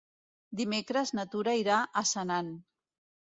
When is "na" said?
1.19-1.25